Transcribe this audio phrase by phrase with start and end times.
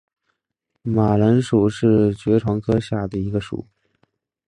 [0.81, 3.67] 马蓝属是爵床科下的一个属。